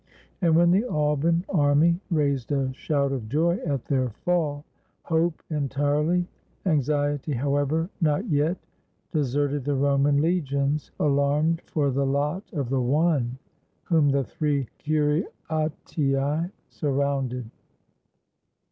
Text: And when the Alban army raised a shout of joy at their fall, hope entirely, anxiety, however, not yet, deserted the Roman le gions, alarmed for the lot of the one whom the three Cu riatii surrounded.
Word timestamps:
And 0.41 0.55
when 0.55 0.71
the 0.71 0.83
Alban 0.85 1.45
army 1.47 1.99
raised 2.09 2.51
a 2.51 2.73
shout 2.73 3.11
of 3.11 3.29
joy 3.29 3.57
at 3.63 3.85
their 3.85 4.09
fall, 4.09 4.65
hope 5.03 5.43
entirely, 5.51 6.25
anxiety, 6.65 7.33
however, 7.33 7.87
not 8.01 8.27
yet, 8.27 8.57
deserted 9.11 9.63
the 9.63 9.75
Roman 9.75 10.19
le 10.19 10.41
gions, 10.41 10.89
alarmed 10.99 11.61
for 11.67 11.91
the 11.91 12.03
lot 12.07 12.51
of 12.51 12.69
the 12.71 12.81
one 12.81 13.37
whom 13.83 14.09
the 14.09 14.23
three 14.23 14.67
Cu 14.83 15.23
riatii 15.51 16.49
surrounded. 16.67 17.47